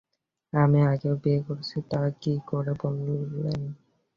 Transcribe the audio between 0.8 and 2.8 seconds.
আগেও বিয়ে করেছি, তা কী করে